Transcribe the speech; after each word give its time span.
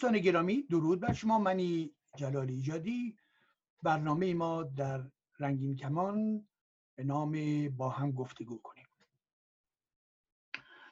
دوستان 0.00 0.18
گرامی 0.18 0.62
درود 0.62 1.00
بر 1.00 1.12
شما. 1.12 1.38
منی 1.38 1.94
جلالی 2.16 2.54
ایجادی. 2.54 3.16
برنامه 3.82 4.34
ما 4.34 4.62
در 4.62 5.10
رنگین 5.38 5.76
کمان 5.76 6.48
به 6.96 7.04
نام 7.04 7.68
با 7.68 7.88
هم 7.88 8.12
گفتگو 8.12 8.58
کنیم. 8.58 8.86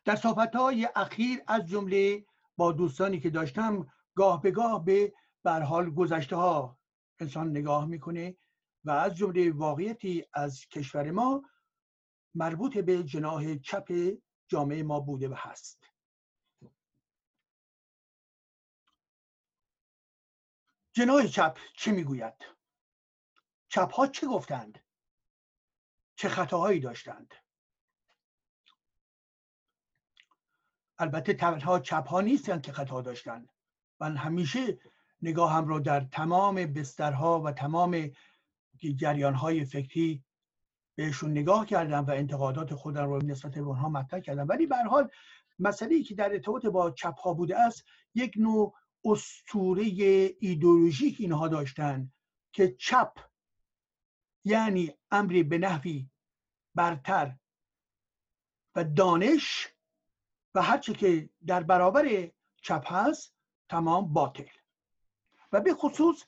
در 0.05 0.17
صحبت 0.17 0.57
های 0.57 0.89
اخیر 0.97 1.41
از 1.47 1.67
جمله 1.67 2.27
با 2.57 2.73
دوستانی 2.73 3.21
که 3.21 3.31
داشتم 3.31 3.87
گاه 4.15 4.43
به 4.43 4.51
گاه 4.51 4.85
به 4.85 5.13
برحال 5.43 5.91
گذشته 5.91 6.37
ها 6.37 6.79
انسان 7.21 7.51
نگاه 7.51 7.87
می‌کنه 7.87 8.37
و 8.85 8.91
از 8.91 9.17
جمله 9.17 9.53
واقعیتی 9.53 10.25
از 10.33 10.67
کشور 10.67 11.11
ما 11.11 11.43
مربوط 12.35 12.79
به 12.79 13.05
جناح 13.05 13.57
چپ 13.57 14.13
جامعه 14.49 14.83
ما 14.83 15.01
بوده 15.01 15.29
و 15.29 15.35
هست. 15.37 15.88
جناح 20.99 21.27
چپ 21.27 21.59
چه 21.77 21.93
می‌گوید؟ 21.93 22.35
چپ 23.69 23.93
ها 23.93 24.07
چه 24.07 24.27
گفتند؟ 24.27 24.79
چه 26.17 26.29
خطاهایی 26.29 26.81
داشتند؟ 26.81 27.35
البته 30.99 31.35
تنها 31.35 31.79
چپ 31.79 32.09
ها 32.09 32.21
نیستند 32.21 32.63
که 32.63 32.73
خطا 32.73 33.01
داشتند. 33.01 33.53
من 34.01 34.17
همیشه 34.17 34.79
نگاهم 35.23 35.65
رو 35.69 35.81
در 35.81 36.01
تمام 36.01 36.55
بسترها 36.55 37.41
و 37.41 37.53
تمام 37.53 38.11
جریان 38.97 39.35
های 39.35 39.65
فکری 39.65 40.25
بهشون 40.95 41.31
نگاه 41.31 41.67
کردم 41.67 42.05
و 42.05 42.11
انتقادات 42.11 42.75
خودم 42.75 43.05
رو 43.05 43.19
نسبت 43.23 43.55
به 43.55 43.61
اونها 43.61 43.89
مطرح 43.89 44.21
کردم. 44.21 44.49
ولی 44.49 44.67
به 44.67 44.77
حال 44.77 45.11
مسئله 45.59 45.95
ای 45.95 46.03
که 46.03 46.15
در 46.15 46.33
ارتباط 46.33 46.67
با 46.67 46.91
چپ 46.91 47.19
ها 47.19 47.35
بوده 47.35 47.59
است 47.59 47.85
یک 48.15 48.35
نوع 48.37 48.75
اسطوره 49.05 49.85
ایدولوژیک 50.41 51.17
اینها 51.21 51.49
داشتن 51.49 52.13
که 52.53 52.75
چپ 52.79 53.19
یعنی 54.45 54.95
امری 55.11 55.43
به 55.43 55.59
نحوی 55.59 56.11
برتر 56.75 57.37
و 58.75 58.85
دانش 58.85 59.69
و 60.55 60.63
هرچه 60.63 60.93
که 60.93 61.31
در 61.47 61.63
برابر 61.63 62.31
چپ 62.63 62.93
هست 62.93 63.35
تمام 63.69 64.13
باطل. 64.13 64.49
و 65.53 65.61
به 65.61 65.75
خصوص 65.75 66.25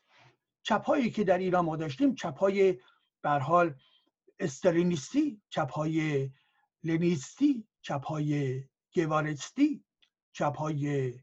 چپ 0.63 0.85
هایی 0.85 1.11
که 1.11 1.25
در 1.25 1.39
ایران 1.39 1.65
ما 1.65 1.77
داشتیم 1.77 2.15
چپ 2.15 2.39
های 2.39 2.81
برحال 3.23 3.75
استالینیستی 4.39 5.43
چپ 5.51 5.71
های 5.71 6.31
لنیستی 6.85 7.69
چپ 7.83 8.05
های 8.05 8.65
گوارستی 8.95 9.85
چپ 10.33 10.57
های 10.57 11.15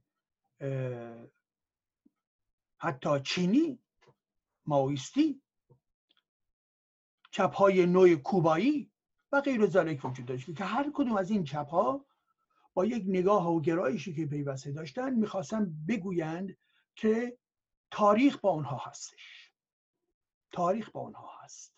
حتی 2.78 3.20
چینی 3.20 3.80
ماویستی 4.66 5.42
چپ 7.32 7.54
های 7.54 7.86
نوع 7.86 8.16
کوبایی 8.16 8.92
و 9.32 9.42
غیر 9.42 9.66
ذالک 9.66 10.06
وجود 10.06 10.26
داشت 10.26 10.56
که 10.56 10.64
هر 10.64 10.92
کدوم 10.94 11.18
از 11.18 11.30
این 11.30 11.44
چپ 11.44 11.70
ها 11.70 12.06
با 12.74 12.86
یک 12.86 13.04
نگاه 13.08 13.50
و 13.50 13.62
گرایشی 13.62 14.14
که 14.14 14.26
پیوسته 14.26 14.72
داشتن 14.72 15.14
می‌خواستن 15.14 15.86
بگویند 15.88 16.58
که 16.96 17.38
تاریخ 17.92 18.38
با 18.38 18.50
اونها 18.50 18.78
هستش. 18.78 19.52
تاریخ 20.52 20.90
با 20.90 21.00
اونها 21.00 21.32
هست. 21.44 21.74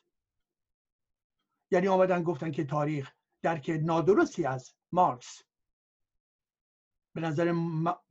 یعنی 1.71 1.87
آمدن 1.87 2.23
گفتن 2.23 2.51
که 2.51 2.63
تاریخ 2.63 3.11
درک 3.41 3.79
نادرستی 3.83 4.45
از 4.45 4.73
مارکس 4.91 5.43
به 7.13 7.21
نظر, 7.21 7.53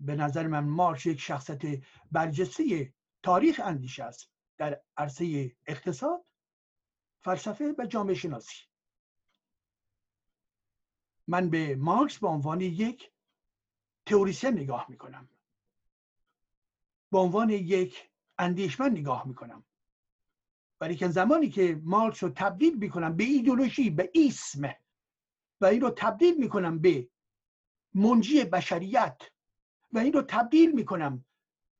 به 0.01 0.15
نظر 0.15 0.47
من 0.47 0.65
مارکس 0.65 1.07
یک 1.07 1.21
شخصت 1.21 1.61
برجسته 2.13 2.95
تاریخ 3.23 3.61
اندیشه 3.65 4.05
است 4.05 4.31
در 4.59 4.83
عرصه 4.97 5.57
اقتصاد 5.67 6.25
فلسفه 7.21 7.75
و 7.79 7.87
جامعه 7.87 8.15
شناسی. 8.15 8.57
من 11.27 11.51
به 11.51 11.77
مارکس 11.77 12.19
به 12.19 12.29
عنوان 12.29 12.61
یک 12.61 13.13
تئوریسین 14.07 14.51
نگاه 14.51 14.87
می‌کنم. 14.89 15.29
به 17.13 17.19
عنوان 17.19 17.51
یک 17.51 18.11
اندیشمن 18.39 18.91
نگاه 18.91 19.29
می‌کنم. 19.29 19.65
ولی 20.81 20.97
که 20.97 21.09
زمانی 21.09 21.51
که 21.51 21.81
مارکس 21.85 22.23
رو 22.23 22.29
تبدیل 22.29 22.79
می‌کنم 22.79 23.17
به 23.17 23.25
ایدولوژی 23.25 23.91
به 23.91 24.11
اسم 24.15 24.75
و 25.61 25.65
این 25.65 25.81
رو 25.81 25.91
تبدیل 25.91 26.39
می‌کنم 26.39 26.79
به 26.79 27.09
منجی 27.95 28.45
بشریت. 28.45 29.23
و 29.93 29.99
این 29.99 30.13
رو 30.13 30.23
تبدیل 30.23 30.73
می‌کنم 30.73 31.25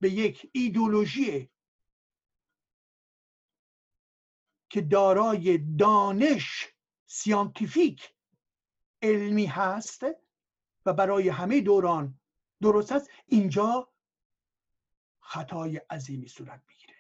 به 0.01 0.11
یک 0.11 0.51
ایدولوژی 0.53 1.51
که 4.71 4.81
دارای 4.81 5.59
دانش 5.59 6.67
سیانتیفیک 7.07 8.15
علمی 9.03 9.47
هست 9.47 10.07
و 10.87 10.93
برای 10.93 11.29
همه 11.29 11.61
دوران 11.61 12.21
درست 12.63 12.93
است. 12.93 13.11
اینجا 13.27 13.93
خطای 15.21 15.77
عظیمی 15.77 16.29
صورت 16.29 16.63
می‌گیره. 16.69 16.95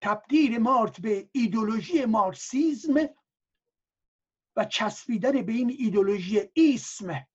تبدیل 0.00 0.58
مارت 0.58 1.00
به 1.00 1.28
ایدولوژی 1.32 2.04
مارکسیزم 2.04 3.08
و 4.56 4.64
چسبیدن 4.64 5.42
به 5.42 5.52
این 5.52 5.76
ایدولوژی 5.78 6.50
ایسم 6.52 7.26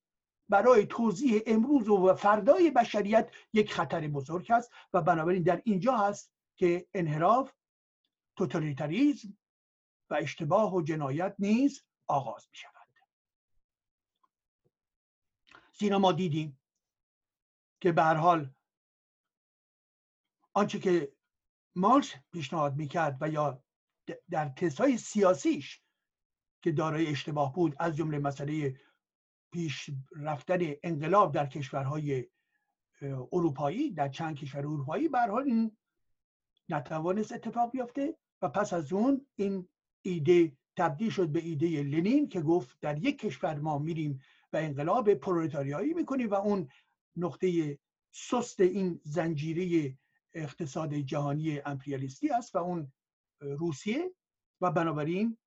برای 0.52 0.86
توضیح 0.86 1.42
امروز 1.46 1.88
و 1.88 2.14
فردای 2.14 2.70
بشریت 2.70 3.30
یک 3.52 3.72
خطر 3.72 4.08
بزرگ 4.08 4.52
است 4.52 4.72
و 4.92 5.02
بنابراین 5.02 5.42
در 5.42 5.62
اینجا 5.64 5.96
هست 5.96 6.32
که 6.56 6.86
انحراف 6.94 7.52
توتالیتاریزم 8.36 9.38
و 10.10 10.14
اشتباه 10.14 10.74
و 10.74 10.82
جنایت 10.82 11.34
نیز 11.38 11.82
آغاز 12.06 12.48
می 12.50 12.56
شود 12.56 12.72
زیرا 15.78 15.98
ما 15.98 16.12
دیدیم 16.12 16.60
که 17.80 17.92
به 17.92 18.02
حال 18.02 18.50
آنچه 20.52 20.78
که 20.78 21.12
مارکس 21.76 22.14
پیشنهاد 22.32 22.76
می‌کرد 22.76 23.18
و 23.20 23.28
یا 23.28 23.62
در 24.30 24.48
تستهای 24.48 24.98
سیاسیش 24.98 25.82
که 26.62 26.72
دارای 26.72 27.06
اشتباه 27.06 27.52
بود 27.52 27.76
از 27.78 27.96
جمله 27.96 28.18
مسئله 28.18 28.80
پیش 29.52 29.90
رفتن 30.16 30.58
انقلاب 30.82 31.34
در 31.34 31.46
کشورهای 31.46 32.26
اروپایی 33.32 33.90
در 33.90 34.08
چند 34.08 34.36
کشور 34.36 34.60
اروپایی 34.60 35.08
به 35.08 35.20
حال 35.20 35.42
این 35.42 35.76
نتوانست 36.68 37.32
اتفاق 37.32 37.70
بیفته 37.70 38.16
و 38.42 38.48
پس 38.48 38.72
از 38.72 38.92
اون 38.92 39.26
این 39.36 39.68
ایده 40.02 40.56
تبدیل 40.76 41.10
شد 41.10 41.28
به 41.28 41.40
ایده 41.40 41.82
لنین 41.82 42.28
که 42.28 42.40
گفت 42.40 42.80
در 42.80 42.98
یک 42.98 43.18
کشور 43.18 43.58
ما 43.58 43.78
میریم 43.78 44.20
و 44.52 44.56
انقلاب 44.56 45.14
پرولتاریایی 45.14 45.94
می‌کنیم 45.94 46.30
و 46.30 46.34
اون 46.34 46.68
نقطه 47.16 47.78
سست 48.12 48.60
این 48.60 49.00
زنجیره 49.04 49.96
اقتصاد 50.32 50.94
جهانی 50.94 51.58
امپریالیستی 51.58 52.30
است 52.30 52.54
و 52.54 52.58
اون 52.58 52.92
روسیه 53.40 54.14
و 54.60 54.70
بنابراین 54.70 55.38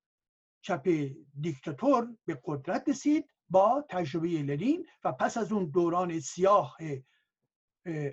چپ 0.61 1.09
دیکتاتور 1.41 2.15
به 2.25 2.41
قدرت 2.45 2.89
رسید 2.89 3.34
با 3.49 3.85
تجربه 3.89 4.27
لنین 4.27 4.87
و 5.03 5.11
پس 5.11 5.37
از 5.37 5.51
اون 5.51 5.65
دوران 5.65 6.19
سیاه 6.19 6.77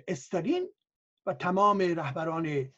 استالین 0.07 0.69
و 1.25 1.33
تمام 1.33 1.79
رهبران 1.79 2.73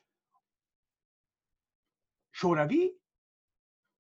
شوروی 2.32 2.92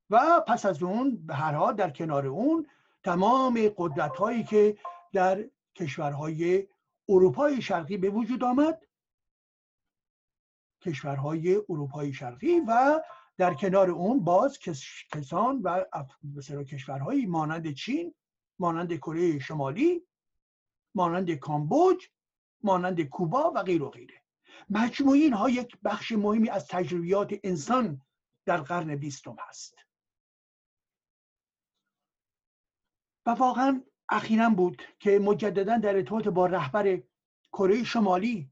و 0.09 0.43
پس 0.47 0.65
از 0.65 0.83
اون 0.83 1.25
به 1.25 1.35
هر 1.35 1.53
حال 1.53 1.75
در 1.75 1.89
کنار 1.89 2.27
اون 2.27 2.67
تمام 3.03 3.69
قدرت 3.77 4.17
هایی 4.17 4.43
که 4.43 4.77
در 5.13 5.49
کشورهای 5.75 6.67
اروپای 7.09 7.61
شرقی 7.61 7.97
به 7.97 8.09
وجود 8.09 8.43
آمد 8.43 8.85
کشورهای 10.81 11.55
اروپای 11.55 12.13
شرقی 12.13 12.59
و 12.67 13.01
در 13.37 13.53
کنار 13.53 13.89
اون 13.89 14.23
باز 14.23 14.59
کسان 15.11 15.61
و 15.61 15.83
کشورهایی 16.63 17.25
مانند 17.25 17.73
چین 17.73 18.13
مانند 18.59 18.97
کره 18.97 19.39
شمالی 19.39 20.07
مانند 20.95 21.31
کامبوج 21.31 22.09
مانند 22.63 23.01
کوبا 23.01 23.51
و 23.55 23.63
غیر 23.63 23.83
و 23.83 23.89
غیره. 23.89 24.21
مجموعی 24.69 25.21
اینها 25.21 25.49
یک 25.49 25.77
بخش 25.83 26.11
مهمی 26.11 26.49
از 26.49 26.67
تجربیات 26.67 27.33
انسان 27.43 28.01
در 28.45 28.57
قرن 28.57 28.95
بیستم 28.95 29.35
هست. 29.39 29.75
و 33.25 33.29
واقعا 33.29 33.83
اخیرا 34.09 34.49
بود 34.49 34.81
که 34.99 35.19
مجددا 35.19 35.77
در 35.77 35.95
ارتباط 35.95 36.27
با 36.27 36.45
رهبر 36.45 37.01
کره 37.53 37.83
شمالی 37.83 38.49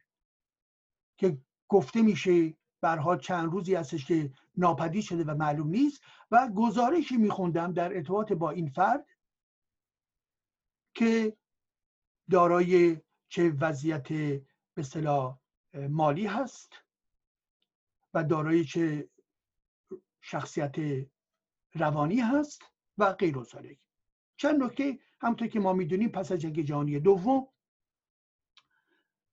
که 1.18 1.38
گفته 1.68 2.02
میشه 2.02 2.54
برها 2.82 3.18
چند 3.18 3.52
روزی 3.52 3.76
هستش 3.76 4.06
که 4.06 4.32
ناپدید 4.58 5.04
شده 5.04 5.24
و 5.24 5.36
معلوم 5.36 5.68
نیست 5.68 6.02
و 6.32 6.50
گزارشی 6.56 7.18
میخوندم 7.18 7.74
در 7.74 7.94
ارتباط 7.96 8.34
با 8.34 8.50
این 8.50 8.70
فرد 8.70 9.06
که 10.94 11.38
دارای 12.32 13.02
چه 13.30 13.50
وضعیت 13.50 14.08
به 14.74 14.84
مالی 15.90 16.26
هست 16.26 16.74
و 18.14 18.24
دارای 18.24 18.66
چه 18.66 19.10
شخصیت 20.22 20.76
روانی 21.74 22.20
هست 22.20 22.62
و 22.98 23.14
غیر 23.14 23.38
و 23.38 23.46
چند 24.38 24.64
نکته 24.64 25.00
همونطور 25.22 25.48
که 25.48 25.60
ما 25.60 25.74
می‌دونیم 25.74 26.10
پس 26.10 26.32
از 26.32 26.40
جنگ 26.40 26.62
جهانی 26.62 27.00
دوم 27.00 27.48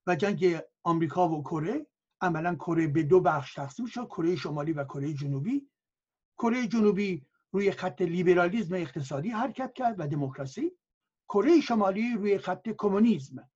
و 0.07 0.17
جنگ 0.17 0.61
آمریکا 0.83 1.29
و 1.29 1.43
کره 1.43 1.87
عملا 2.21 2.55
کره 2.55 2.87
به 2.87 3.03
دو 3.03 3.21
بخش 3.21 3.55
تقسیم 3.55 3.87
شد 3.87 4.07
کره 4.07 4.37
شمالی 4.37 4.73
و 4.73 4.85
کره 4.85 5.15
جنوبی. 5.15 5.71
کره 6.39 6.67
جنوبی 6.67 7.27
روی 7.53 7.71
خط 7.71 8.03
لیبرالیزم 8.03 8.75
اقتصادی 8.75 9.29
حرکت 9.29 9.73
کرد 9.73 9.95
و 9.99 10.07
دموکراسی. 10.07 10.73
کره 11.33 11.61
شمالی 11.61 12.15
روی 12.15 12.39
خط 12.39 12.69
کمونیسم 12.69 13.51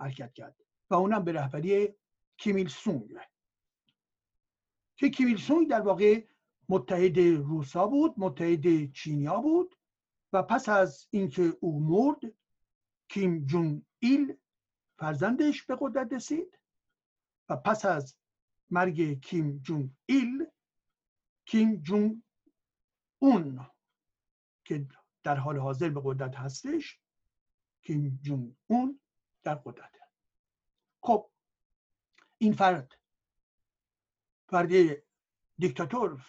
حرکت 0.00 0.32
کرد 0.32 0.56
و 0.90 0.94
اونم 0.94 1.24
به 1.24 1.32
رهبری 1.32 1.94
کیمیل 2.36 2.68
سونگ 2.68 3.18
که 4.96 5.10
کیمیل 5.10 5.36
سونگ 5.36 5.70
در 5.70 5.80
واقع 5.80 6.24
متحد 6.68 7.18
روسا 7.18 7.86
بود 7.86 8.14
متحد 8.16 8.92
چینیا 8.92 9.40
بود 9.40 9.78
و 10.32 10.42
پس 10.42 10.68
از 10.68 11.06
اینکه 11.10 11.56
او 11.60 11.80
مرد 11.80 12.20
کیم 13.08 13.46
جون 13.46 13.86
ایل 13.98 14.36
فرزندش 14.98 15.62
به 15.62 15.76
قدرت 15.80 16.12
رسید 16.12 16.58
و 17.48 17.56
پس 17.56 17.84
از 17.84 18.16
مرگ 18.70 19.20
کیم 19.20 19.58
جون 19.58 19.96
ایل 20.06 20.46
کیم 21.46 21.76
جون 21.76 22.22
اون 23.18 23.66
که 24.64 24.86
در 25.22 25.36
حال 25.36 25.58
حاضر 25.58 25.88
به 25.88 26.00
قدرت 26.04 26.36
هستش 26.36 27.00
کیم 27.82 28.20
جون 28.22 28.56
اون 28.66 29.00
در 29.42 29.54
قدرت. 29.54 29.90
خب 31.00 31.30
این 32.38 32.52
فرد 32.52 32.92
فرد 34.48 34.72
دیکتاتور 35.58 36.20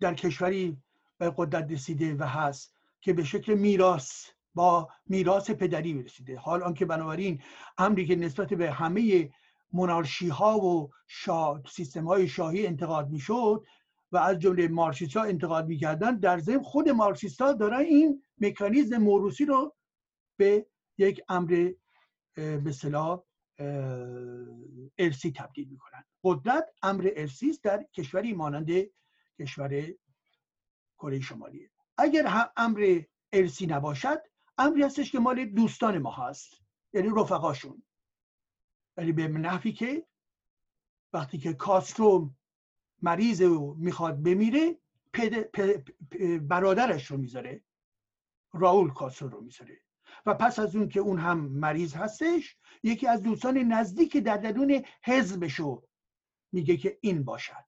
در 0.00 0.14
کشوری 0.14 0.82
به 1.18 1.34
قدرت 1.36 1.70
رسیده 1.70 2.14
و 2.14 2.22
هست 2.22 2.74
که 3.00 3.12
به 3.12 3.24
شکل 3.24 3.54
میراث 3.54 4.30
با 4.54 4.88
میراث 5.06 5.50
پدری 5.50 6.02
رسیده. 6.02 6.38
حال 6.38 6.62
آنکه 6.62 6.86
بنابراین 6.86 7.42
امری 7.78 8.06
که 8.06 8.16
نسبت 8.16 8.54
به 8.54 8.70
همه 8.70 9.30
منارشی 9.72 10.28
ها 10.28 10.58
و 10.58 10.90
شاه 11.06 11.62
سیستم 11.68 12.04
های 12.04 12.28
شاهی 12.28 12.66
انتقاد 12.66 13.10
می‌شد 13.10 13.64
و 14.12 14.16
از 14.16 14.38
جمله 14.38 14.68
مارکسیست 14.68 15.16
ها 15.16 15.22
انتقاد 15.22 15.66
می‌کردن 15.66 16.18
در 16.18 16.38
ضمن 16.38 16.62
خود 16.62 16.88
مارکسیست 16.88 17.40
ها 17.40 17.52
دارن 17.52 17.80
این 17.80 18.22
مکانیزم 18.40 18.96
موروسی 18.98 19.44
رو 19.44 19.74
به 20.36 20.66
یک 20.98 21.22
امر 21.28 21.72
به 22.34 22.72
صلاح 22.72 23.22
ارسی 24.98 25.32
تبدیل 25.32 25.68
می‌کنن. 25.68 26.04
قدرت 26.24 26.68
امر 26.82 27.10
ارسی 27.16 27.50
است 27.50 27.64
در 27.64 27.82
کشوری 27.82 28.32
مانند 28.32 28.70
کشور 29.40 29.94
کره 30.98 31.20
شمالی. 31.20 31.70
اگر 31.98 32.26
هم 32.26 32.50
امر 32.56 33.02
ارسی 33.32 33.66
نباشد 33.66 34.22
امری 34.58 34.82
هستش 34.82 35.12
که 35.12 35.18
مال 35.18 35.44
دوستان 35.44 35.98
ما 35.98 36.10
هست 36.10 36.62
یعنی 36.92 37.08
رفقاشون. 37.16 37.82
یعنی 38.98 39.12
به 39.12 39.28
نحوی 39.28 39.72
که 39.72 40.06
وقتی 41.12 41.38
که 41.38 41.52
کاسترو 41.52 42.30
مریض 43.02 43.40
و 43.42 43.74
می‌خواد 43.74 44.22
بمیره 44.22 44.78
برادرش 46.40 47.06
رو 47.06 47.16
می‌ذاره. 47.16 47.62
راول 48.52 48.90
کاسترو 48.90 49.28
رو 49.28 49.40
می‌ذاره. 49.40 49.80
و 50.26 50.34
پس 50.34 50.58
از 50.58 50.76
اون 50.76 50.88
که 50.88 51.00
اون 51.00 51.18
هم 51.18 51.38
مریض 51.38 51.94
هستش 51.94 52.56
یکی 52.82 53.06
از 53.06 53.22
دوستان 53.22 53.58
نزدیک 53.58 54.16
در 54.16 54.36
درون 54.36 54.82
حزبشو 55.04 55.82
میگه 56.52 56.76
که 56.76 56.98
این 57.00 57.24
باشد. 57.24 57.64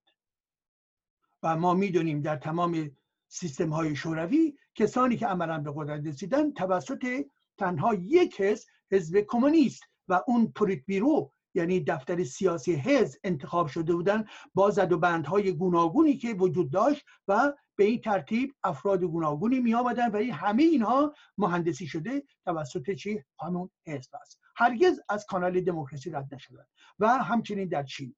و 1.43 1.55
ما 1.57 1.73
می‌دونیم 1.73 2.21
در 2.21 2.35
تمام 2.35 2.91
سیستم 3.27 3.69
های 3.69 3.95
شوروی 3.95 4.57
کسانی 4.75 5.17
که 5.17 5.27
عملا 5.27 5.59
به 5.59 5.71
قدرت 5.75 6.05
رسیدن 6.05 6.51
توسط 6.51 7.25
تنها 7.57 7.93
یک 7.93 8.41
حزب 8.41 8.67
حزب 8.91 9.19
کمونیست 9.27 9.83
و 10.07 10.21
اون 10.27 10.51
پریت 10.51 10.85
بیرو 10.85 11.31
یعنی 11.59 11.79
دفتر 11.79 12.23
سیاسی 12.23 12.73
حزب 12.75 13.19
انتخاب 13.23 13.67
شده 13.67 13.93
بودن 13.93 14.25
با 14.53 14.69
زد 14.69 14.91
و 14.91 14.97
بندهای 14.97 15.51
گوناگونی 15.51 16.17
که 16.17 16.33
وجود 16.33 16.71
داشت 16.71 17.05
و 17.27 17.53
به 17.75 17.83
این 17.83 18.01
ترتیب 18.01 18.55
افراد 18.63 19.03
گوناگونی 19.03 19.59
می 19.59 19.73
آمدن 19.73 20.11
و 20.11 20.15
این 20.15 20.33
همه 20.33 20.63
اینها 20.63 21.13
مهندسی 21.37 21.87
شده 21.87 22.23
توسط 22.45 22.91
چی؟ 22.91 23.23
همون 23.41 23.69
حزب 23.87 24.15
است. 24.21 24.39
هرگز 24.55 24.99
از 25.09 25.25
کانال 25.25 25.61
دموکراسی 25.61 26.09
رد 26.09 26.33
نشدن 26.33 26.65
و 26.99 27.07
همچنین 27.07 27.67
در 27.67 27.83
چین. 27.83 28.15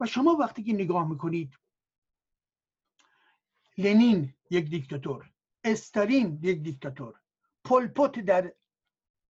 و 0.00 0.06
شما 0.06 0.30
وقتی 0.30 0.62
که 0.62 0.72
نگاه 0.72 1.08
می‌کنید 1.08 1.58
لنین 3.78 4.34
یک 4.50 4.70
دیکتاتور 4.70 5.30
استالین 5.64 6.38
یک 6.42 6.62
دیکتاتور 6.62 7.14
پولپوت 7.64 8.20
در 8.20 8.52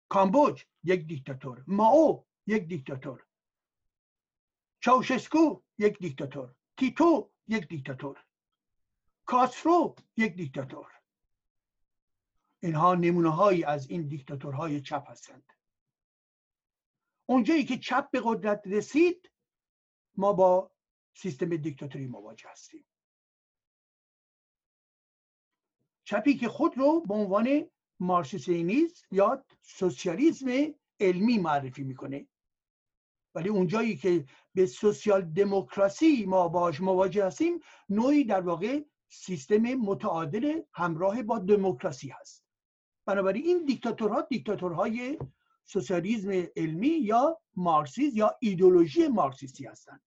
کامبوج 0.09 0.65
یک 0.85 1.07
دیکتاتور. 1.07 1.65
ماو 1.67 2.27
یک 2.47 2.69
دیکتاتور. 2.69 3.27
چاوشسکو 4.81 5.63
یک 5.79 5.99
دیکتاتور. 5.99 6.55
تیتو 6.77 7.31
یک 7.49 7.69
دیکتاتور. 7.69 8.25
کاسفرو 9.27 9.97
یک 10.17 10.35
دیکتاتور. 10.35 10.93
اینها 12.61 12.95
نمونه 12.95 13.31
هایی 13.31 13.65
از 13.65 13.91
این 13.91 14.09
دیکتاتورهای 14.09 14.81
چپ 14.81 15.11
هستند. 15.11 15.53
اونجایی 17.27 17.65
که 17.65 17.79
چپ 17.79 18.11
به 18.11 18.21
قدرت 18.25 18.63
رسید 18.65 19.31
ما 20.17 20.33
با 20.33 20.73
سیستم 21.15 21.57
دیکتاتوری 21.57 22.07
مواجه 22.07 22.49
هستیم. 22.49 22.87
چپی 26.05 26.37
که 26.37 26.49
خود 26.49 26.79
رو 26.79 27.01
به 27.01 27.15
عنوان 27.15 27.71
مارکسیسم 28.01 28.71
یا 29.11 29.45
سوسیالیسم 29.63 30.75
علمی 31.01 31.39
معرفی 31.39 31.83
می‌کنه. 31.83 32.27
ولی 33.35 33.49
اونجایی 33.49 33.97
که 33.97 34.25
به 34.55 34.67
سوسیال 34.67 35.23
دموکراسی 35.23 36.25
ما 36.27 36.49
باش 36.49 36.81
مواجه 36.81 37.27
هستیم 37.27 37.61
نوعی 37.89 38.25
در 38.25 38.41
واقع 38.41 38.81
سیستم 39.09 39.63
متعادل 39.63 40.63
همراه 40.73 41.23
با 41.23 41.39
دموکراسی 41.39 42.09
هست. 42.09 42.45
بنابراین 43.07 43.45
این 43.45 43.65
دیکتاتورها 43.65 44.21
دیکتاتورهای 44.21 45.19
سوسیالیسم 45.65 46.47
علمی 46.57 46.89
یا 46.89 47.41
مارکسیسم 47.57 48.17
یا 48.17 48.37
ایدولوژی 48.41 49.09
مارکسیستی 49.09 49.67
هستند. 49.67 50.03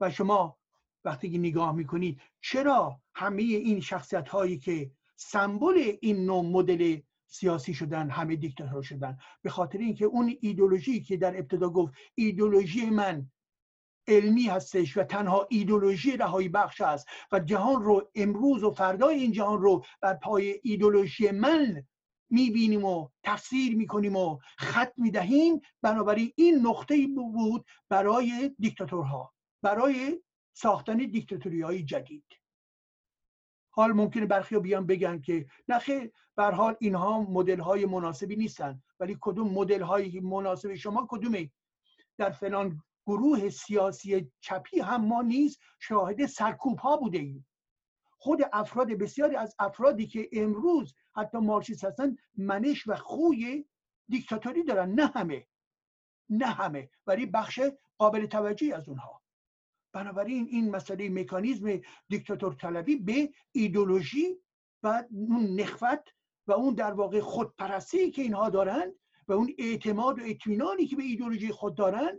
و 0.00 0.10
شما 0.10 0.58
وقتی 1.04 1.30
که 1.30 1.38
نگاه 1.38 1.72
می‌کنید 1.72 2.20
چرا 2.40 3.00
همه 3.14 3.42
این 3.42 3.80
شخصیت 3.80 4.28
هایی 4.28 4.58
که 4.58 4.90
سمبل 5.16 5.96
این 6.00 6.24
نوع 6.24 6.44
مدل 6.44 7.00
سیاسی 7.26 7.74
شدن 7.74 8.10
همه 8.10 8.36
دیکتاتور 8.36 8.82
شدن. 8.82 9.18
به 9.42 9.50
خاطر 9.50 9.78
اینکه 9.78 10.04
اون 10.04 10.36
ایدولوژی 10.40 11.00
که 11.00 11.16
در 11.16 11.38
ابتدا 11.38 11.68
گفت 11.68 11.92
ایدولوژی 12.14 12.90
من 12.90 13.30
علمی 14.08 14.46
هستش 14.46 14.96
و 14.96 15.04
تنها 15.04 15.46
ایدولوژی 15.50 16.16
رهایی 16.16 16.48
بخش 16.48 16.80
است 16.80 17.06
و 17.32 17.40
جهان 17.40 17.82
رو 17.82 18.10
امروز 18.14 18.64
و 18.64 18.70
فردای 18.70 19.14
این 19.14 19.32
جهان 19.32 19.62
رو 19.62 19.84
بر 20.00 20.14
پای 20.14 20.60
ایدولوژی 20.62 21.30
من 21.30 21.84
می‌بینیم 22.30 22.84
و 22.84 23.08
تفسیر 23.22 23.76
می‌کنیم 23.76 24.16
و 24.16 24.38
خط 24.58 24.92
می‌دهیم 24.96 25.60
بنابراین 25.82 26.32
این 26.36 26.66
نقطه 26.66 27.06
بود 27.06 27.66
برای 27.88 28.54
دیکتاتورها 28.58 29.32
برای 29.62 30.20
ساختن 30.56 30.96
دیکتاتوری 30.96 31.62
های 31.62 31.84
جدید. 31.84 32.24
حال 33.74 33.92
ممکنه 33.92 34.26
برخی 34.26 34.58
بیان 34.58 34.86
بگن 34.86 35.20
که 35.20 35.46
نخیر 35.68 36.12
بر 36.36 36.50
حال 36.50 36.76
اینها 36.80 37.20
مدل 37.20 37.60
های 37.60 37.86
مناسبی 37.86 38.36
نیستن. 38.36 38.82
ولی 39.00 39.18
کدوم 39.20 39.48
مدل 39.48 39.82
هایی 39.82 40.20
مناسب 40.20 40.74
شما 40.74 41.06
کدومه؟ 41.10 41.50
در 42.18 42.30
فلان 42.30 42.82
گروه 43.06 43.48
سیاسی 43.48 44.30
چپی 44.40 44.80
هم 44.80 45.04
ما 45.04 45.22
نیز 45.22 45.58
شاهد 45.78 46.26
سرکوب 46.26 46.78
ها 46.78 46.96
بوده 46.96 47.18
ایم 47.18 47.46
خود 48.18 48.40
افراد 48.52 48.88
بسیاری 48.88 49.36
از 49.36 49.54
افرادی 49.58 50.06
که 50.06 50.28
امروز 50.32 50.94
حتی 51.14 51.38
مارکسیست 51.38 51.84
هستن 51.84 52.16
منش 52.36 52.86
و 52.86 52.96
خوی 52.96 53.64
دیکتاتوری 54.08 54.64
دارن. 54.64 54.90
نه 54.90 55.06
همه. 55.06 55.46
نه 56.30 56.46
همه. 56.46 56.90
ولی 57.06 57.26
بخش 57.26 57.60
قابل 57.98 58.26
توجهی 58.26 58.72
از 58.72 58.88
اونها. 58.88 59.21
بنابراین 59.92 60.46
این 60.50 60.70
مسئله 60.70 61.08
مکانیزم 61.10 61.80
دیکتاتور 62.08 62.54
طلبی 62.54 62.96
به 62.96 63.32
ایدولوژی 63.52 64.36
و 64.82 65.04
اون 65.10 65.60
نخوت 65.60 66.08
و 66.46 66.52
اون 66.52 66.74
در 66.74 66.92
واقع 66.92 67.20
خودپرستی 67.20 68.10
که 68.10 68.22
اینها 68.22 68.50
دارند 68.50 68.94
و 69.28 69.32
اون 69.32 69.54
اعتماد 69.58 70.18
و 70.18 70.22
اطمینانی 70.24 70.86
که 70.86 70.96
به 70.96 71.02
ایدولوژی 71.02 71.52
خود 71.52 71.74
دارند 71.74 72.18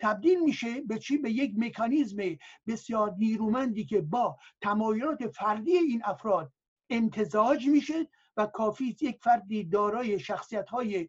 تبدیل 0.00 0.40
میشه 0.40 0.80
به 0.80 0.98
چی؟ 0.98 1.18
به 1.18 1.30
یک 1.30 1.52
مکانیزم 1.56 2.16
بسیار 2.66 3.14
نیرومندی 3.18 3.84
که 3.84 4.00
با 4.00 4.38
تمایلات 4.60 5.26
فردی 5.26 5.76
این 5.76 6.02
افراد 6.04 6.52
امتزاج 6.90 7.66
میشه 7.66 8.08
و 8.36 8.46
کافی 8.46 8.96
یک 9.00 9.18
فردی 9.22 9.64
دارای 9.64 10.20
شخصیت 10.20 10.68
های 10.68 11.08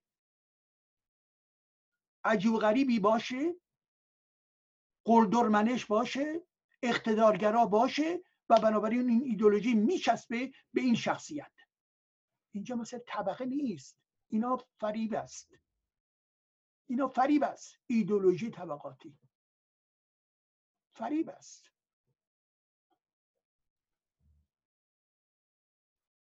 عجیب 2.24 2.54
غریبی 2.54 3.00
باشه 3.00 3.56
قلدرمنش 5.06 5.86
باشه 5.86 6.42
اقتدارگرا 6.84 7.66
باشه 7.66 8.24
و 8.50 8.60
بنابراین 8.60 9.10
این 9.10 9.24
ایدولوژی 9.24 9.74
میچسبه 9.74 10.52
به 10.74 10.82
این 10.82 10.96
شخصیت. 10.96 11.52
اینجا 12.52 12.76
مثل 12.76 13.00
طبقه 13.08 13.46
نیست. 13.46 14.00
اینا 14.30 14.58
فریب 14.58 15.14
است. 15.14 15.54
اینا 16.88 17.08
فریب 17.08 17.44
است. 17.44 17.78
ایدولوژی 17.88 18.50
طبقاتی. 18.50 19.20
فریب 20.92 21.30
است. 21.30 21.66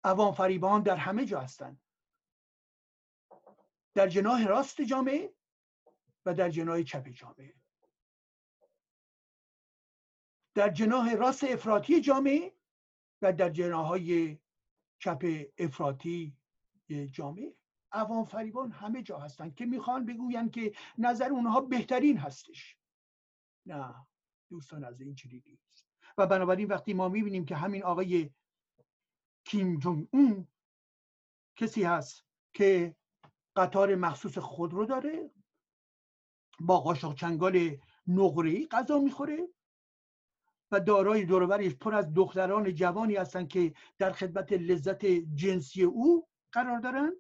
عوام 0.05 0.35
فریبان 0.35 0.83
در 0.83 0.97
همه 0.97 1.27
جا 1.27 1.41
هستند. 1.41 1.81
در 3.95 4.09
جناح 4.09 4.47
راست 4.47 4.81
جامعه 4.81 5.35
و 6.27 6.35
در 6.35 6.51
جناح 6.51 6.83
چپ 6.83 7.09
جامعه. 7.09 7.64
در 10.55 10.71
جناح 10.71 11.15
راست 11.15 11.45
افراطی 11.45 12.01
جامعه 12.01 12.53
و 13.23 13.33
در 13.33 13.51
جناح 13.51 13.87
های 13.87 14.39
چپ 14.99 15.25
افراطی 15.59 16.37
جامعه. 17.13 17.55
عوام 17.93 18.25
فریبان 18.25 18.71
همه 18.71 19.03
جا 19.03 19.19
هستند 19.19 19.55
که 19.55 19.67
می‌خوان 19.67 20.07
بگویند 20.07 20.51
که 20.51 20.75
نظر 20.99 21.29
اونها 21.31 21.61
بهترین 21.61 22.19
هستش. 22.19 22.77
نه 23.67 23.95
دوستان 24.51 24.85
از 24.85 25.01
این 25.01 25.15
چیزی 25.15 25.43
نیست. 25.47 25.87
و 26.19 26.27
بنابراین 26.27 26.69
وقتی 26.69 26.95
ما 26.95 27.09
می‌بینیم 27.09 27.45
که 27.45 27.57
همین 27.57 27.83
آقای 27.83 28.31
کیم 29.45 29.79
جونگ 29.79 30.09
اون 30.13 30.49
کسی 31.57 31.83
هست 31.83 32.25
که 32.53 32.97
قطار 33.57 33.95
مخصوص 33.95 34.39
خود 34.39 34.73
رو 34.73 34.87
داره 34.87 35.31
با 36.61 36.81
قاشق 36.81 37.15
چنگال 37.15 37.79
نقره 38.07 38.67
غذا 38.67 38.99
می‌خوره 38.99 39.49
و 40.75 40.81
دارای 40.81 41.25
دورورش 41.25 41.75
پر 41.75 41.95
از 41.95 42.15
دختران 42.15 42.75
جوانی 42.75 43.17
هستند 43.17 43.49
که 43.49 43.75
در 43.99 44.13
خدمت 44.13 44.53
لذت 44.53 45.05
جنسی 45.35 45.83
او 45.83 46.29
قرار 46.53 46.79
دارند. 46.79 47.17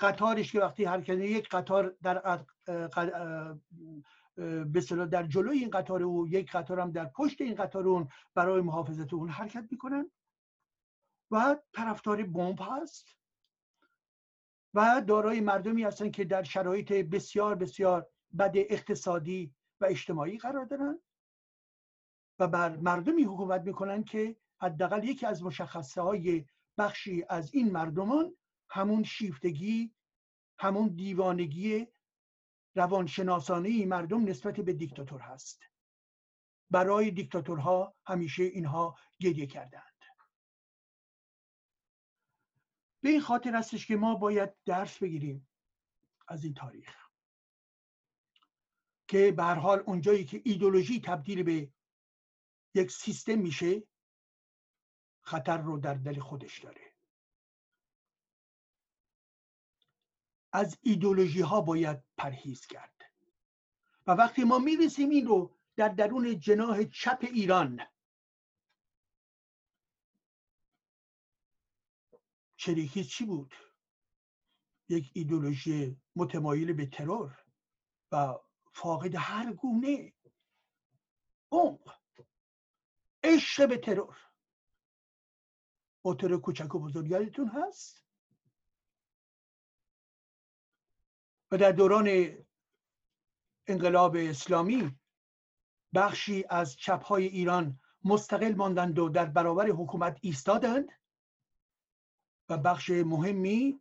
قطارش 0.00 0.52
که 0.52 0.60
وقتی 0.60 0.84
حرکت 0.84 1.18
یک 1.18 1.48
قطار 1.48 1.96
در 2.02 2.46
به 4.64 4.80
در 5.10 5.22
جلوی 5.22 5.58
این 5.58 5.70
قطار 5.70 6.02
او 6.02 6.28
یک 6.28 6.52
قطار 6.52 6.80
هم 6.80 6.90
در 6.90 7.04
پشت 7.04 7.40
این 7.40 7.54
قطار 7.54 7.88
اون 7.88 8.08
برای 8.34 8.60
محافظت 8.60 9.14
اون 9.14 9.28
حرکت 9.28 9.64
می‌کنن. 9.70 10.10
و 11.30 11.56
طرفدار 11.72 12.22
بمب 12.22 12.58
هست. 12.60 13.08
و 14.74 15.02
دارای 15.06 15.40
مردمی 15.40 15.82
هستن 15.82 16.10
که 16.10 16.24
در 16.24 16.42
شرایط 16.42 16.92
بسیار 16.92 17.54
بسیار 17.54 18.06
بد 18.38 18.52
اقتصادی 18.54 19.54
و 19.80 19.84
اجتماعی 19.84 20.38
قرار 20.38 20.64
دارن. 20.64 21.00
و 22.40 22.48
بر 22.48 22.76
مردمی 22.76 23.22
حکومت 23.22 23.62
می‌کنن 23.62 24.04
که 24.04 24.36
حداقل 24.60 25.04
یکی 25.04 25.26
از 25.26 25.42
مشخصه 25.42 26.02
های 26.02 26.46
بخشی 26.78 27.24
از 27.28 27.54
این 27.54 27.72
مردمان 27.72 28.36
همون 28.68 29.02
شیفتگی 29.02 29.94
همون 30.58 30.88
دیوانگی 30.88 31.86
روانشناسانه 32.74 33.86
مردم 33.86 34.24
نسبت 34.24 34.60
به 34.60 34.72
دیکتاتور 34.72 35.20
هست. 35.20 35.62
برای 36.70 37.10
دیکتاتورها 37.10 37.96
همیشه 38.06 38.42
اینها 38.42 38.98
گریه 39.20 39.46
کردند 39.46 39.84
به 43.02 43.08
این 43.08 43.20
خاطر 43.20 43.56
هستش 43.56 43.86
که 43.86 43.96
ما 43.96 44.14
باید 44.14 44.50
درس 44.64 44.98
بگیریم 44.98 45.48
از 46.28 46.44
این 46.44 46.54
تاریخ. 46.54 46.96
که 49.08 49.32
به 49.32 49.42
هر 49.42 49.54
حال 49.54 49.82
اونجایی 49.86 50.24
که 50.24 50.42
ایدولوژی 50.44 51.00
تبدیل 51.00 51.42
به 51.42 51.72
یک 52.74 52.90
سیستم 52.90 53.38
میشه 53.38 53.82
خطر 55.20 55.56
رو 55.58 55.78
در 55.78 55.94
دل 55.94 56.20
خودش 56.20 56.58
داره. 56.58 56.94
از 60.52 60.78
ایدولوژی 60.82 61.40
ها 61.40 61.60
باید 61.60 62.04
پرهیز 62.16 62.66
کرد. 62.66 63.00
و 64.06 64.10
وقتی 64.12 64.44
ما 64.44 64.58
می‌رسیم 64.58 65.10
این 65.10 65.26
رو 65.26 65.56
در 65.76 65.88
درون 65.88 66.38
جناح 66.38 66.84
چپ 66.84 67.18
ایران 67.22 67.80
چریکیز 72.56 73.08
چی 73.08 73.24
بود؟ 73.24 73.54
یک 74.88 75.10
ایدولوژی 75.14 76.00
متمایل 76.16 76.72
به 76.72 76.86
ترور 76.86 77.44
و 78.12 78.38
فاقد 78.72 79.14
هر 79.14 79.52
گونه 79.52 80.12
عمق. 81.52 81.99
عشق 83.22 83.68
به 83.68 83.76
ترور. 83.76 84.16
موتور 86.04 86.40
کوچک 86.40 86.74
و 86.74 86.78
بزرگ 86.78 87.10
یادتون 87.10 87.48
هست؟ 87.48 88.04
و 91.50 91.56
در 91.56 91.72
دوران 91.72 92.08
انقلاب 93.66 94.16
اسلامی 94.16 94.98
بخشی 95.94 96.44
از 96.50 96.76
چپهای 96.76 97.26
ایران 97.26 97.80
مستقل 98.04 98.54
ماندند 98.54 98.98
و 98.98 99.08
در 99.08 99.26
برابر 99.26 99.68
حکومت 99.68 100.18
ایستادند 100.22 100.88
و 102.48 102.58
بخش 102.58 102.90
مهمی 102.90 103.80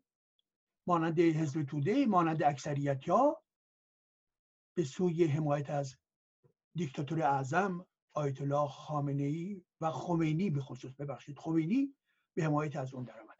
مانند 0.88 1.19
حزب 1.19 1.63
توده 1.63 2.05
مانند 2.05 2.43
اکثریت 2.43 3.10
ها 3.10 3.43
به 4.74 4.84
سوی 4.84 5.25
حمایت 5.25 5.69
از 5.69 5.98
دیکتاتور 6.75 7.24
اعظم 7.24 7.86
آیت 8.20 8.42
الله 8.42 8.68
خامنه 8.68 9.24
ای 9.24 9.62
و 9.82 9.92
خمینی 9.92 10.50
به 10.50 10.62
خصوص 10.62 10.92
ببخشید 10.94 11.40
خمینی 11.40 11.96
به 12.34 12.44
حمایت 12.44 12.76
از 12.76 12.94
اون 12.94 13.04
درآمدند 13.04 13.40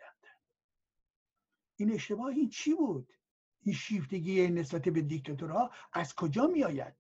این 1.76 1.94
اشتباه 1.94 2.28
این 2.28 2.50
چی 2.50 2.74
بود؟ 2.74 3.14
این 3.62 3.76
شیفتگی 3.76 4.48
نسبت 4.48 4.82
به 4.82 5.02
دیکتاتورها 5.02 5.72
از 5.94 6.16
کجا 6.16 6.48
می 6.48 6.64
آید 6.64 6.96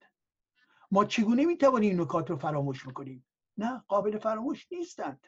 ما 0.92 1.06
چگونه 1.06 1.46
می 1.46 1.58
توانیم 1.58 1.90
این 1.90 2.02
نکات 2.02 2.30
رو 2.30 2.38
فراموش 2.38 2.88
می‌کنیم؟ 2.88 3.26
نه 3.58 3.84
قابل 3.88 4.18
فراموش 4.18 4.72
نیستند. 4.72 5.28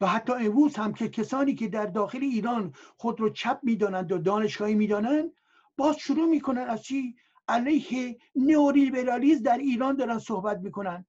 و 0.00 0.06
حتی 0.06 0.32
امروز 0.32 0.76
هم 0.76 0.94
که 0.94 1.08
کسانی 1.08 1.54
که 1.54 1.68
در 1.68 1.86
داخل 1.86 2.22
ایران 2.22 2.74
خود 2.96 3.20
رو 3.20 3.30
چپ 3.30 3.60
می‌دانند 3.62 4.12
و 4.12 4.18
دانشگاهی 4.18 4.74
می‌دانند 4.74 5.32
باز 5.76 5.96
شروع 5.96 6.26
می‌کنن 6.26 6.62
از 6.62 6.82
چی؟ 6.82 7.16
علیه 7.48 8.18
نئولیبرالیسم 8.36 9.42
در 9.42 9.58
ایران 9.58 9.96
دارن 9.96 10.18
صحبت 10.18 10.58
می‌کنن. 10.58 11.06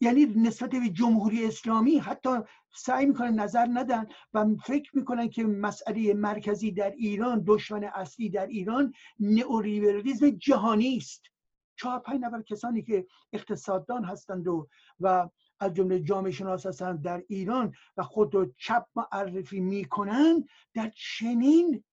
یعنی 0.00 0.24
نسبت 0.24 0.70
به 0.70 0.88
جمهوری 0.88 1.46
اسلامی 1.46 1.98
حتی 1.98 2.30
سعی 2.76 3.06
می‌کنن 3.06 3.34
نظر 3.40 3.66
ندن 3.72 4.06
و 4.34 4.46
فکر 4.66 4.96
می‌کنن 4.96 5.28
که 5.28 5.44
مسئله 5.44 6.14
مرکزی 6.14 6.72
در 6.72 6.90
ایران 6.90 7.44
دشمن 7.46 7.84
اصلی 7.84 8.30
در 8.30 8.46
ایران 8.46 8.92
نئولیبرالیسم 9.20 10.30
جهانی 10.30 10.96
است. 10.96 11.22
چهار 11.76 11.98
پنج 11.98 12.20
نفر 12.20 12.42
کسانی 12.42 12.82
که 12.82 13.06
اقتصاددان 13.32 14.04
هستند 14.04 14.48
و 14.48 14.68
و 15.00 15.28
از 15.60 15.74
جمله 15.74 16.00
جامعه 16.00 16.32
شناس 16.32 16.66
هستند 16.66 17.02
در 17.02 17.22
ایران 17.28 17.72
و 17.96 18.02
خود 18.02 18.34
رو 18.34 18.52
چپ 18.56 18.86
معرفی 18.96 19.60
می‌کنن 19.60 20.44
در 20.74 20.92
چنین 21.18 21.84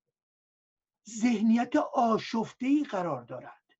ذهنیت 1.10 1.76
آشفته 1.94 2.66
ای 2.66 2.84
قرار 2.84 3.24
دارند 3.24 3.74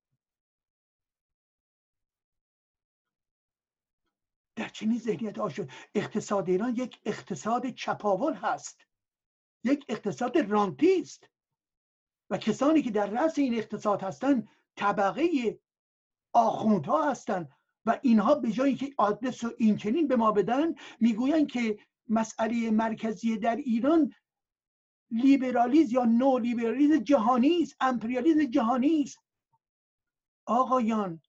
در 4.56 4.68
چنین 4.68 4.98
ذهنیت 4.98 5.38
آشفته 5.38 5.72
اقتصاد 5.94 6.48
ایران 6.48 6.74
یک 6.76 7.00
اقتصاد 7.04 7.70
چپاول 7.70 8.34
هست. 8.34 8.86
یک 9.64 9.84
اقتصاد 9.88 10.38
رانتی 10.38 11.00
است. 11.00 11.28
و 12.30 12.38
کسانی 12.38 12.82
که 12.82 12.90
در 12.90 13.06
رأس 13.06 13.38
این 13.38 13.54
اقتصاد 13.54 14.02
هستند 14.02 14.48
طبقه 14.76 15.58
آخوندها 16.32 17.10
هستند 17.10 17.48
و 17.86 17.98
اینها 18.02 18.34
به 18.34 18.52
جایی 18.52 18.76
که 18.76 18.94
آدرس 18.98 19.44
و 19.44 19.52
این 19.58 19.76
چنین 19.76 20.08
به 20.08 20.16
ما 20.16 20.32
بدن 20.32 20.74
می‌گویند 21.00 21.50
که 21.50 21.78
مسئله 22.08 22.70
مرکزی 22.70 23.36
در 23.36 23.56
ایران 23.56 24.14
لیبرالیز 25.12 25.92
یا 25.92 26.04
نو 26.04 26.38
لیبرالیز 26.38 26.92
جهانی 26.92 27.62
است 27.62 27.76
امپریالیزم 27.80 28.44
جهانی 28.44 29.02
است. 29.02 29.18
آقایان 30.46 31.22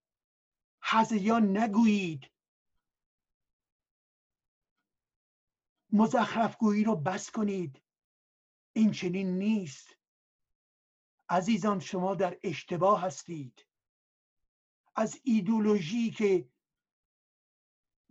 حزیان 0.84 1.58
نگویید. 1.58 2.32
مزخرفگویی 5.92 6.84
رو 6.84 6.96
بس 6.96 7.32
کنید. 7.32 7.82
این 8.74 8.92
چنین 8.92 9.38
نیست. 9.38 9.88
عزیزان 11.30 11.80
شما 11.80 12.16
در 12.16 12.40
اشتباه 12.44 13.02
هستید. 13.02 13.66
از 14.96 15.20
ایدولوژی 15.24 16.12
که 16.12 16.50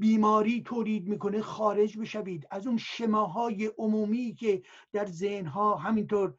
بیماری 0.02 0.62
تولید 0.62 1.08
می‌کنه 1.08 1.42
خارج 1.42 1.98
بشوید. 1.98 2.46
از 2.50 2.66
اون 2.66 2.76
شماهای 2.76 3.66
عمومی 3.66 4.34
که 4.34 4.62
در 4.92 5.06
ذهنها 5.06 5.76
همینطور 5.76 6.38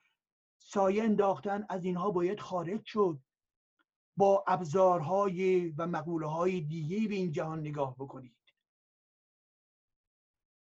سایه 0.60 1.04
انداختن 1.04 1.66
از 1.70 1.86
اینها 1.86 2.12
باید 2.12 2.40
خارج 2.40 2.86
شد. 2.86 3.20
با 4.18 4.44
ابزارهای 4.48 5.70
و 5.70 5.88
مقوله 5.88 6.28
های 6.28 6.62
دیگه 6.62 7.08
به 7.08 7.16
این 7.16 7.32
جهان 7.32 7.60
نگاه 7.60 7.96
بکنید. 7.96 8.38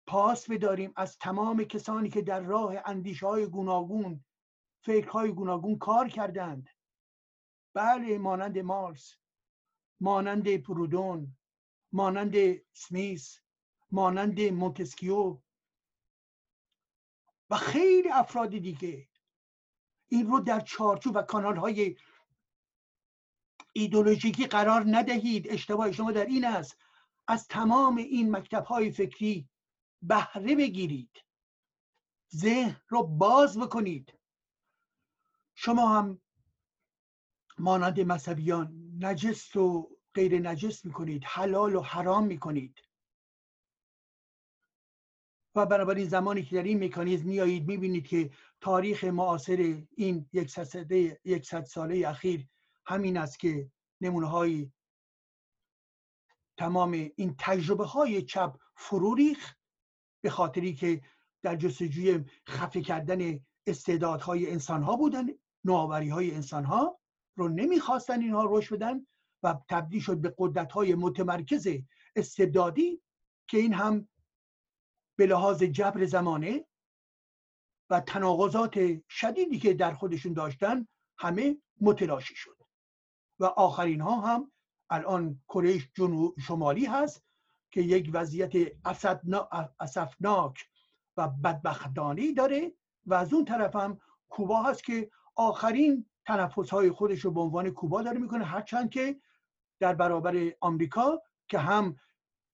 پاس 0.08 0.50
بداریم 0.50 0.94
از 0.96 1.18
تمام 1.18 1.64
کسانی 1.64 2.10
که 2.10 2.22
در 2.22 2.40
راه 2.42 2.74
اندیش 2.86 3.24
های 3.24 3.46
گوناگون 3.46 4.26
فکرهای 4.86 5.32
گوناگون 5.32 5.78
کار 5.78 6.08
کردند. 6.08 6.70
بله 7.74 8.18
مانند 8.18 8.60
مارس 8.60 9.16
مانند 10.02 10.58
پرودون. 10.58 11.39
مانند 11.92 12.36
سمیس 12.74 13.40
مانند 13.92 14.42
مونتسکیو 14.42 15.40
و 17.50 17.56
خیلی 17.56 18.10
افراد 18.10 18.50
دیگه. 18.50 19.08
این 20.08 20.28
رو 20.28 20.40
در 20.40 20.60
چارچوب 20.60 21.16
و 21.16 21.22
کانال 21.22 21.58
های 21.58 21.98
ایدولوژیکی 23.74 24.46
قرار 24.48 24.86
ندهید. 24.88 25.48
اشتباه 25.50 25.92
شما 25.92 26.12
در 26.12 26.26
این 26.26 26.46
است. 26.46 26.78
از 27.28 27.48
تمام 27.48 27.98
این 27.98 28.36
مکتب 28.36 28.64
های 28.64 28.92
فکری 28.92 29.50
بهره 30.02 30.56
بگیرید. 30.56 31.24
ذهن 32.36 32.82
رو 32.88 33.04
باز 33.04 33.60
بکنید. 33.60 34.14
شما 35.56 36.00
هم 36.00 36.22
مانند 37.60 38.00
مذهبیان 38.00 38.92
نجس 39.00 39.56
و 39.56 39.99
غیر 40.16 40.40
نجس 40.40 40.86
می‌کنید 40.86 41.24
حلال 41.26 41.76
و 41.76 41.82
حرام 41.82 42.26
می‌کنید. 42.26 42.80
و 45.56 45.66
بنابراین 45.66 46.08
زمانی 46.08 46.44
که 46.44 46.56
در 46.56 46.64
این 46.64 46.84
مکانیزم 46.84 47.28
میایید 47.28 47.68
می‌بینید 47.68 48.08
که 48.08 48.32
تاریخ 48.62 49.04
معاصر 49.04 49.84
این 49.98 50.30
یکصد 51.24 51.64
ساله 51.64 52.08
اخیر 52.08 52.48
همین 52.86 53.18
است 53.18 53.40
که 53.40 53.72
نمونه 54.02 54.72
تمام 56.58 56.92
این 56.92 57.36
تجربه 57.40 57.86
های 57.86 58.22
چپ 58.22 58.58
فرو 58.76 59.16
ریخ 59.16 59.56
به 60.22 60.30
خاطری 60.30 60.74
که 60.74 61.02
در 61.42 61.56
جستجوی 61.56 62.26
خفه 62.50 62.82
کردن 62.82 63.40
استعدادهای 63.68 64.52
انسان 64.52 64.84
ها 64.84 64.96
بودن 64.96 65.28
نوآوری 65.66 66.10
های 66.10 66.36
انسان 66.36 66.66
ها 66.66 67.00
رو 67.36 67.50
نمی‌خواستن 67.50 68.22
اینها 68.22 68.46
رشد 68.50 68.76
بدن. 68.76 69.08
و 69.44 69.56
تبدیل 69.70 70.02
شد 70.02 70.18
به 70.18 70.34
قدرت 70.38 70.72
های 70.72 70.96
متمرکز 70.96 71.68
استبدادی 72.16 73.02
که 73.48 73.58
این 73.58 73.74
هم 73.74 74.08
به 75.16 75.26
لحاظ 75.26 75.64
جبر 75.64 76.06
زمانه 76.06 76.66
و 77.90 78.00
تناقضات 78.00 78.80
شدیدی 79.10 79.60
که 79.60 79.74
در 79.74 79.94
خودشون 79.94 80.34
داشتن 80.34 80.88
همه 81.18 81.58
متلاشی 81.82 82.36
شد. 82.36 82.58
و 83.40 83.46
آخرین 83.46 84.02
ها 84.02 84.22
هم 84.22 84.52
الان 84.90 85.42
کره 85.48 85.80
شمالی 86.40 86.86
هست 86.86 87.24
که 87.72 87.82
یک 87.82 88.10
وضعیت 88.14 88.52
اسفناک 89.80 90.66
و 91.18 91.28
بدبختانی 91.28 92.34
داره 92.34 92.74
و 93.06 93.14
از 93.14 93.34
اون 93.34 93.46
طرف 93.46 93.76
هم 93.76 94.00
کوبا 94.30 94.64
هست 94.64 94.84
که 94.84 95.12
آخرین 95.36 96.06
تنفس 96.26 96.70
های 96.70 96.92
خودش 96.92 97.20
رو 97.20 97.32
به 97.32 97.42
عنوان 97.42 97.70
کوبا 97.70 98.02
داره 98.02 98.20
می‌کنه 98.20 98.46
هرچند 98.46 98.90
که 98.90 99.20
در 99.80 99.96
برابر 99.96 100.54
آمریکا 100.62 101.22
که 101.48 101.60
هم 101.60 101.96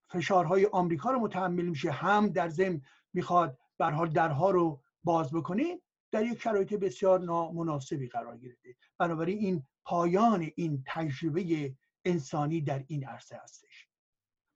فشارهای 0.09 0.65
آمریکا 0.65 1.11
رو 1.11 1.19
متحمل 1.19 1.65
میشه 1.65 1.91
هم 1.91 2.27
در 2.27 2.49
ضمن 2.49 2.81
می‌خواد 3.13 3.57
به 3.77 3.85
حال 3.85 4.09
درها 4.09 4.51
رو 4.51 4.81
باز 5.03 5.33
بکنه 5.33 5.81
در 6.11 6.25
یک 6.25 6.41
شرایط 6.41 6.73
بسیار 6.73 7.19
نامناسبی 7.19 8.07
قرار 8.07 8.37
گرفته. 8.37 8.75
بنابراین 8.97 9.39
این 9.39 9.63
پایان 9.85 10.51
این 10.55 10.83
تجربه 10.87 11.75
انسانی 12.05 12.61
در 12.61 12.83
این 12.87 13.07
عرصه 13.07 13.39
هستش. 13.43 13.87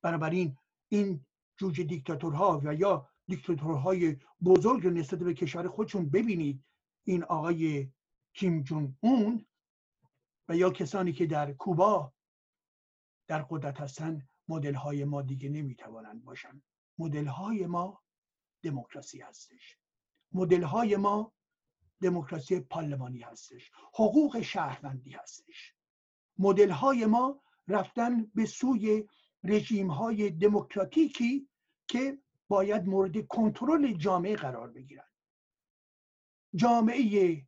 بنابراین 0.02 0.58
این 0.90 1.26
جوجه 1.58 1.84
دیکتاتورها 1.84 2.62
و 2.64 2.74
یا 2.74 3.10
دیکتاتورهای 3.28 4.18
بزرگ 4.44 4.84
رو 4.84 4.90
نسبت 4.90 5.20
به 5.20 5.34
کشور 5.34 5.68
خودشون 5.68 6.10
ببینید. 6.10 6.64
این 7.04 7.24
آقای 7.24 7.92
کیم 8.34 8.62
جون 8.62 8.98
اون 9.02 9.46
و 10.50 10.56
یا 10.56 10.70
کسانی 10.70 11.14
که 11.14 11.26
در 11.26 11.54
کوبا 11.54 12.14
در 13.30 13.42
قدرت 13.42 13.82
هستن 13.82 14.28
مدل 14.48 14.74
های 14.74 15.06
ما 15.06 15.22
دیگه 15.22 15.50
نمی‌توانند 15.50 16.24
باشن. 16.24 16.62
مدل 16.98 17.26
های 17.26 17.66
ما 17.66 18.04
دموکراسی 18.64 19.22
هستش. 19.22 19.78
مدل 20.32 20.64
های 20.64 20.96
ما 20.96 21.34
دموکراسی 22.02 22.60
پارلمانی 22.60 23.20
هستش. 23.20 23.72
حقوق 23.94 24.42
شهروندی 24.42 25.12
هستش. 25.12 25.76
مدل 26.38 26.70
های 26.70 27.06
ما 27.06 27.42
رفتن 27.68 28.26
به 28.26 28.46
سوی 28.46 29.08
رژیم 29.44 29.92
های 29.92 30.30
دموکراتیکی 30.30 31.50
که 31.88 32.18
باید 32.48 32.88
مورد 32.88 33.28
کنترل 33.28 33.94
جامعه 33.94 34.36
قرار 34.36 34.72
بگیرن. 34.72 35.08
جامعه 36.56 37.48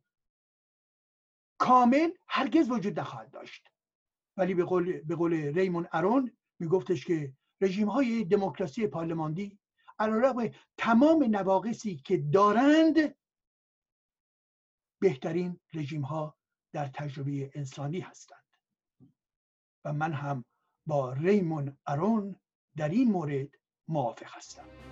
کامل 1.58 2.10
هرگز 2.28 2.70
وجود 2.70 3.00
نخواهد 3.00 3.30
داشت. 3.30 3.71
ولی 4.36 4.54
به 4.54 4.64
قول, 4.64 5.00
به 5.00 5.16
قول 5.16 5.34
ریمون 5.34 5.88
ارون 5.92 6.32
میگفتش 6.58 7.04
که 7.04 7.32
رژیم 7.60 7.88
های 7.88 8.24
دموکراسی 8.24 8.86
پارلمانی 8.86 9.58
علیرغم 9.98 10.50
تمام 10.78 11.24
نواقصی 11.24 11.96
که 11.96 12.16
دارند 12.16 13.14
بهترین 15.00 15.60
رژیم 15.74 16.02
ها 16.02 16.36
در 16.72 16.88
تجربه 16.88 17.50
انسانی 17.54 18.00
هستند. 18.00 18.38
و 19.84 19.92
من 19.92 20.12
هم 20.12 20.44
با 20.86 21.12
ریمون 21.12 21.76
ارون 21.86 22.40
در 22.76 22.88
این 22.88 23.10
مورد 23.10 23.48
موافق 23.88 24.36
هستم. 24.36 24.91